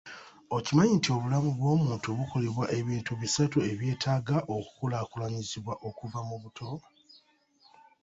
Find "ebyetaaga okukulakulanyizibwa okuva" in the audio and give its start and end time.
3.71-6.19